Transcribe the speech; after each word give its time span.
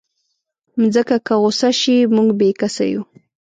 مځکه 0.79 1.17
که 1.25 1.33
غوسه 1.41 1.69
شي، 1.79 1.97
موږ 2.15 2.27
بېکسه 2.39 2.85
یو. 2.93 3.01